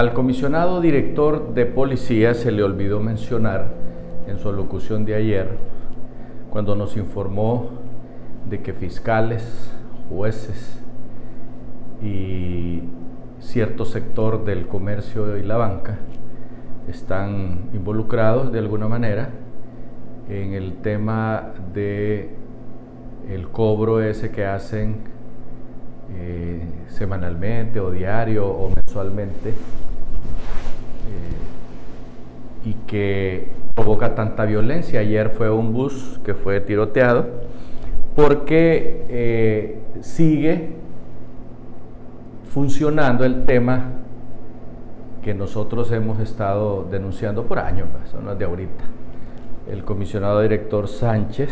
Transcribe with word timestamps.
Al 0.00 0.14
comisionado 0.14 0.80
director 0.80 1.52
de 1.52 1.66
policía 1.66 2.32
se 2.32 2.50
le 2.50 2.62
olvidó 2.62 3.00
mencionar 3.00 3.66
en 4.26 4.38
su 4.38 4.48
alocución 4.48 5.04
de 5.04 5.14
ayer, 5.14 5.58
cuando 6.48 6.74
nos 6.74 6.96
informó 6.96 7.68
de 8.48 8.62
que 8.62 8.72
fiscales, 8.72 9.70
jueces 10.08 10.80
y 12.02 12.82
cierto 13.40 13.84
sector 13.84 14.42
del 14.46 14.68
comercio 14.68 15.36
y 15.36 15.42
la 15.42 15.58
banca 15.58 15.98
están 16.88 17.68
involucrados 17.74 18.50
de 18.52 18.58
alguna 18.58 18.88
manera 18.88 19.28
en 20.30 20.54
el 20.54 20.76
tema 20.76 21.52
de 21.74 22.30
el 23.28 23.48
cobro 23.48 24.00
ese 24.00 24.30
que 24.30 24.46
hacen 24.46 24.96
eh, 26.14 26.62
semanalmente 26.88 27.80
o 27.80 27.90
diario 27.90 28.46
o 28.48 28.70
mensualmente 28.74 29.52
y 32.64 32.74
que 32.86 33.48
provoca 33.74 34.14
tanta 34.14 34.44
violencia. 34.44 35.00
Ayer 35.00 35.30
fue 35.30 35.50
un 35.50 35.72
bus 35.72 36.20
que 36.24 36.34
fue 36.34 36.60
tiroteado 36.60 37.26
porque 38.14 39.04
eh, 39.08 39.78
sigue 40.00 40.70
funcionando 42.50 43.24
el 43.24 43.44
tema 43.44 43.92
que 45.22 45.34
nosotros 45.34 45.92
hemos 45.92 46.18
estado 46.20 46.86
denunciando 46.90 47.44
por 47.44 47.58
años, 47.58 47.88
eso 48.04 48.20
no 48.20 48.32
es 48.32 48.38
de 48.38 48.44
ahorita. 48.44 48.84
El 49.70 49.84
comisionado 49.84 50.40
director 50.40 50.88
Sánchez 50.88 51.50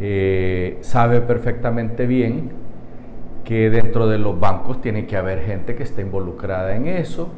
eh, 0.00 0.78
sabe 0.80 1.20
perfectamente 1.20 2.06
bien 2.06 2.50
que 3.44 3.70
dentro 3.70 4.08
de 4.08 4.18
los 4.18 4.38
bancos 4.38 4.80
tiene 4.80 5.06
que 5.06 5.16
haber 5.16 5.40
gente 5.42 5.74
que 5.74 5.82
esté 5.82 6.02
involucrada 6.02 6.74
en 6.74 6.86
eso, 6.86 7.28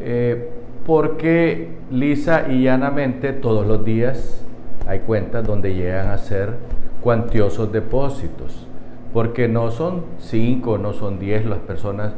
eh, 0.00 0.50
porque 0.86 1.68
lisa 1.90 2.46
y 2.48 2.62
llanamente 2.62 3.32
todos 3.32 3.66
los 3.66 3.84
días 3.84 4.40
hay 4.86 5.00
cuentas 5.00 5.44
donde 5.44 5.74
llegan 5.74 6.10
a 6.10 6.18
ser 6.18 6.54
cuantiosos 7.02 7.72
depósitos, 7.72 8.68
porque 9.12 9.48
no 9.48 9.72
son 9.72 10.04
cinco, 10.18 10.78
no 10.78 10.92
son 10.92 11.18
diez 11.18 11.44
las 11.44 11.58
personas 11.58 12.12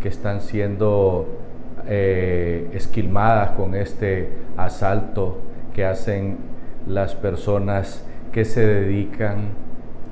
que 0.00 0.08
están 0.08 0.40
siendo 0.40 1.26
eh, 1.86 2.70
esquilmadas 2.72 3.50
con 3.50 3.74
este 3.74 4.30
asalto 4.56 5.38
que 5.74 5.84
hacen 5.84 6.38
las 6.86 7.14
personas 7.14 8.06
que 8.32 8.46
se 8.46 8.66
dedican 8.66 9.48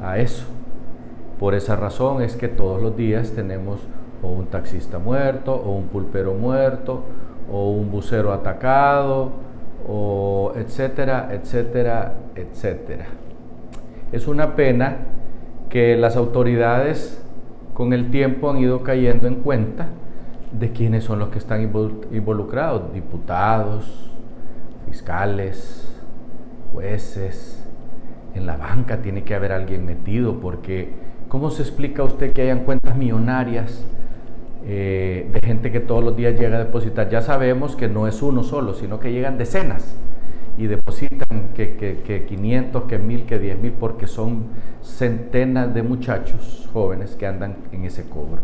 a 0.03 0.19
eso. 0.19 0.45
Por 1.39 1.55
esa 1.55 1.75
razón 1.75 2.23
es 2.23 2.37
que 2.37 2.49
todos 2.49 2.83
los 2.83 2.97
días 2.97 3.33
tenemos 3.33 3.81
o 4.23 4.29
un 4.29 4.47
taxista 4.47 4.99
muerto, 4.99 5.55
o 5.55 5.73
un 5.73 5.89
pulpero 5.89 6.35
muerto, 6.35 7.03
o 7.51 7.71
un 7.71 7.91
bucero 7.91 8.33
atacado, 8.33 9.33
o 9.87 10.53
etcétera, 10.57 11.29
etcétera, 11.33 12.15
etcétera. 12.35 13.07
Es 14.13 14.27
una 14.27 14.55
pena 14.55 14.97
que 15.69 15.97
las 15.97 16.17
autoridades 16.17 17.21
con 17.75 17.93
el 17.93 18.11
tiempo 18.11 18.51
han 18.51 18.59
ido 18.59 18.83
cayendo 18.83 19.27
en 19.27 19.37
cuenta 19.37 19.89
de 20.53 20.71
quiénes 20.71 21.05
son 21.05 21.19
los 21.19 21.31
que 21.31 21.39
están 21.39 21.63
involucrados, 21.63 22.93
diputados, 22.95 24.11
fiscales, 24.87 25.93
jueces. 26.73 27.61
En 28.35 28.47
la 28.47 28.57
banca 28.57 29.03
tiene 29.03 29.25
que 29.25 29.35
haber 29.35 29.53
alguien 29.53 29.85
metido 29.85 30.41
porque 30.41 30.93
¿cómo 31.29 31.51
se 31.51 31.63
explica 31.63 32.05
usted 32.05 32.33
que 32.33 32.43
hayan 32.43 32.61
cuentas 32.61 32.97
millonarias 32.97 33.85
eh, 34.67 35.29
de 35.33 35.41
gente 35.47 35.71
que 35.71 35.81
todos 35.81 36.03
los 36.03 36.17
días 36.17 36.39
llega 36.39 36.57
a 36.57 36.65
depositar? 36.65 37.09
Ya 37.11 37.23
sabemos 37.23 37.77
que 37.77 37.89
no 37.89 38.07
es 38.07 38.23
uno 38.23 38.43
solo, 38.43 38.75
sino 38.75 39.01
que 39.01 39.13
llegan 39.13 39.39
decenas 39.39 39.97
y 40.57 40.67
depositan 40.67 41.51
que, 41.55 41.77
que, 41.77 42.03
que 42.05 42.25
500, 42.27 42.85
que 42.85 42.99
1000, 42.99 43.27
que 43.27 43.39
10 43.39 43.59
mil, 43.59 43.73
porque 43.73 44.07
son 44.07 44.45
centenas 44.83 45.75
de 45.75 45.83
muchachos 45.83 46.69
jóvenes 46.73 47.17
que 47.17 47.27
andan 47.27 47.57
en 47.73 47.85
ese 47.85 48.09
cobro. 48.09 48.41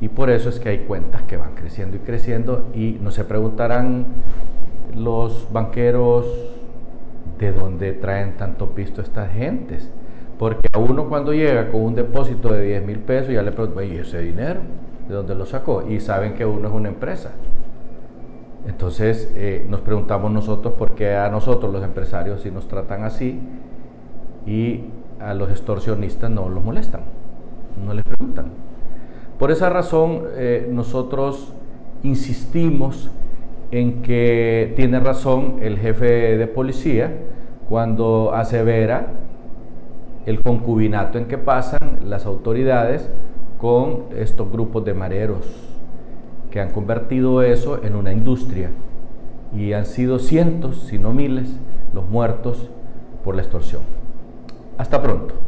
Y 0.00 0.08
por 0.08 0.30
eso 0.30 0.48
es 0.48 0.60
que 0.60 0.68
hay 0.68 0.78
cuentas 0.80 1.22
que 1.22 1.36
van 1.36 1.54
creciendo 1.54 1.96
y 1.96 2.00
creciendo 2.00 2.66
y 2.74 2.98
no 3.00 3.10
se 3.10 3.24
preguntarán 3.24 4.06
los 4.94 5.48
banqueros 5.52 6.26
de 7.38 7.52
dónde 7.52 7.92
traen 7.92 8.36
tanto 8.36 8.70
pisto 8.70 9.00
estas 9.00 9.32
gentes. 9.32 9.90
Porque 10.38 10.68
a 10.72 10.78
uno 10.78 11.08
cuando 11.08 11.32
llega 11.32 11.70
con 11.70 11.80
un 11.80 11.94
depósito 11.94 12.52
de 12.52 12.62
10 12.64 12.84
mil 12.84 12.98
pesos 12.98 13.32
ya 13.32 13.42
le 13.42 13.52
preguntan, 13.52 13.84
¿y 13.84 13.96
ese 13.96 14.20
dinero? 14.20 14.60
¿De 15.08 15.14
dónde 15.14 15.34
lo 15.34 15.46
sacó? 15.46 15.84
Y 15.88 16.00
saben 16.00 16.34
que 16.34 16.44
uno 16.44 16.68
es 16.68 16.74
una 16.74 16.88
empresa. 16.88 17.32
Entonces 18.66 19.32
eh, 19.36 19.64
nos 19.68 19.80
preguntamos 19.80 20.30
nosotros 20.32 20.74
por 20.74 20.92
qué 20.94 21.14
a 21.14 21.28
nosotros 21.28 21.72
los 21.72 21.84
empresarios 21.84 22.40
si 22.40 22.50
nos 22.50 22.66
tratan 22.66 23.04
así 23.04 23.38
y 24.44 24.84
a 25.20 25.34
los 25.34 25.50
extorsionistas 25.50 26.30
no 26.30 26.48
los 26.48 26.64
molestan, 26.64 27.02
no 27.84 27.94
les 27.94 28.04
preguntan. 28.04 28.46
Por 29.38 29.52
esa 29.52 29.70
razón 29.70 30.22
eh, 30.34 30.68
nosotros 30.70 31.52
insistimos 32.02 33.10
en 33.70 34.02
que 34.02 34.72
tiene 34.76 34.98
razón 34.98 35.58
el 35.62 35.78
jefe 35.78 36.36
de 36.36 36.46
policía 36.48 37.12
cuando 37.68 38.32
asevera 38.34 39.08
el 40.24 40.42
concubinato 40.42 41.18
en 41.18 41.26
que 41.26 41.38
pasan 41.38 42.00
las 42.04 42.26
autoridades 42.26 43.08
con 43.58 44.04
estos 44.16 44.50
grupos 44.50 44.84
de 44.84 44.94
mareros 44.94 45.46
que 46.50 46.60
han 46.60 46.70
convertido 46.70 47.42
eso 47.42 47.82
en 47.82 47.96
una 47.96 48.12
industria 48.12 48.70
y 49.54 49.72
han 49.72 49.86
sido 49.86 50.18
cientos, 50.18 50.86
si 50.88 50.98
no 50.98 51.12
miles, 51.12 51.48
los 51.94 52.08
muertos 52.08 52.70
por 53.24 53.34
la 53.34 53.42
extorsión. 53.42 53.82
Hasta 54.78 55.02
pronto. 55.02 55.45